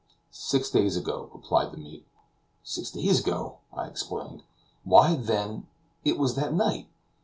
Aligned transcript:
"Six 0.31 0.71
days 0.71 0.97
ago," 0.97 1.29
replied 1.31 1.71
the 1.71 1.77
mate. 1.77 2.07
"Six 2.63 2.89
days 2.89 3.19
ago!" 3.19 3.59
I 3.71 3.85
exclaimed; 3.85 4.41
"why, 4.83 5.13
then, 5.13 5.67
it 6.03 6.17
was 6.17 6.33
that 6.37 6.55
night." 6.55 6.87